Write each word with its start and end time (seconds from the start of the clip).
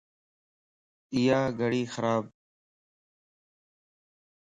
ايا 1.13 1.39
گڙي 1.59 1.83
خرابَ 1.93 2.25